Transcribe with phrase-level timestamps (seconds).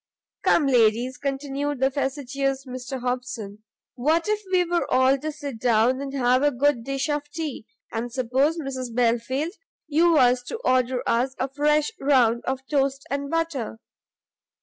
[0.41, 3.59] "Come, ladies," continued the facetious Mr Hobson,
[3.93, 7.67] "what if we were all to sit down, and have a good dish of tea?
[7.91, 9.53] and suppose, Mrs Belfield,
[9.85, 13.77] you was to order us a fresh round of toast and butter?